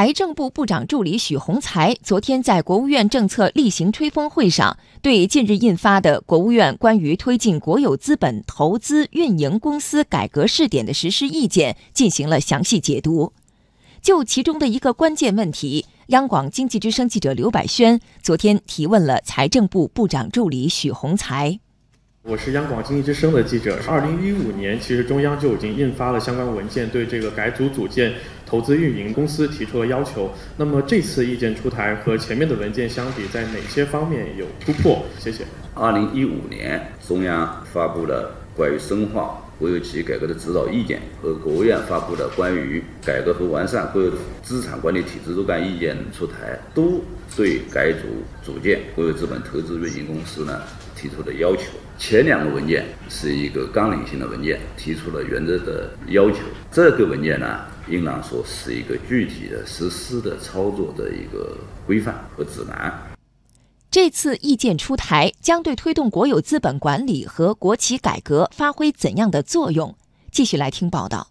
[0.00, 13.34] 财政部部长助理许宏才昨天在国务院政策例行吹风会上，对近日印发的国务院关于推进国有资本投资运营公司改革试点的实施意见进行了详细解读。
[14.00, 21.60] 就其中的一个关键问题，央广经济之声记者刘百轩昨天提问了财政部部长助理许宏才。
[22.22, 23.78] 我是央广经济之声的记者。
[23.88, 28.12] 二零一五年，其实中央就已经印发了相关文件，对这个改组组建
[28.50, 30.28] 投资运营公司提出了要求。
[30.56, 35.04] 那么这次意见出台和前面的文件相比，在哪些方面有突破？
[35.20, 35.44] 谢谢。
[35.72, 44.10] 二零一五年，中央发布了关于深化国有企业改革的指导意见，和国务院发布的关于改革和完善国有
[44.42, 47.00] 资产管理体制若干意见出台，都
[47.36, 48.08] 对改组
[48.42, 50.60] 组建国有资本投资运营公司呢
[50.96, 51.62] 提出的要求。
[52.00, 56.38] 前两个文件是一个纲领性的文件，提出了原则的要求。
[56.72, 57.60] 这个文件呢，
[57.90, 61.54] 应当说是一个具体的实施的操作的一个
[61.86, 62.90] 规范和指南。
[63.90, 69.94] 这次意见出台，将对推动国有资本管理和国企改革发挥怎样的作用？
[70.32, 71.28] 继续来听报道。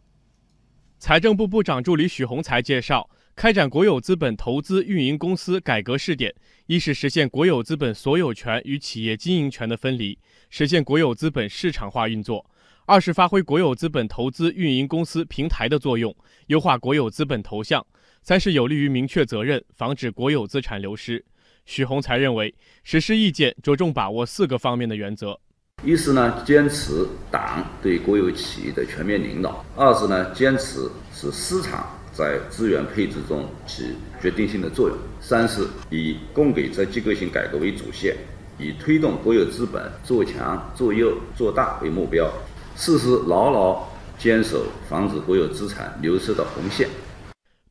[1.00, 3.10] 财政部部长助理许宏才介绍。
[3.40, 12.46] 开展国有资本投资运营公司改革试点，一是实现国有资本所有权与企业经营权的分离，实现国有资本市场化运作；
[12.86, 16.14] 二是发挥国有资本投资运营公司平台的作用，
[16.48, 17.82] 优化国有资本投向；
[18.22, 21.24] 三是有利于明确责任，防止国有资产流失。
[21.66, 25.40] 许宏才认为，实施意见着重把握四个方面的原则：
[25.86, 31.96] 一是呢，坚持党对国有企业的全面领导；二是呢，坚持使市场。
[32.20, 34.98] 在资源配置中起决定性的作用。
[35.22, 38.14] 三是以供给侧结构性改革为主线，
[38.60, 42.30] 以推动国有资本做强、做优、做大为目标。
[42.76, 46.90] 四是牢牢坚守防止国有资产流失的红线。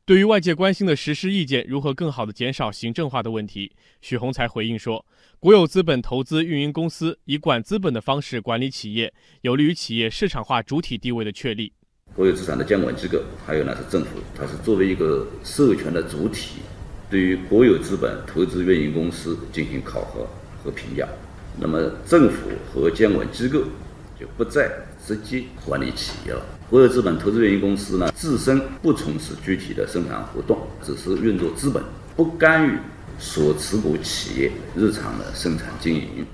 [0.03, 5.05] 对于外界关心的实施意见如何更好地减少行政化的问题，许宏才回应说
[5.39, 11.73] ：“国有资本投资运营公司以管资本的方式管理企业，有利于企业市场化主体地位的确立。”
[12.15, 16.59] 国有资产的监管机构，还有呢是政府，它是作为一个授权的主体，
[17.09, 20.27] 对于国有资本投资运营公司进行考核
[20.63, 21.07] 和评价。
[21.57, 23.59] 那么政府和监管机构
[24.19, 24.69] 就不再
[25.05, 26.41] 直接管理企业了。
[26.69, 31.81] 国有资本投资运营公司呢，自身不从事具体的生产活动，只是运作资本，
[32.15, 32.77] 不干预
[33.17, 36.25] 所持股企业日常的生产经营。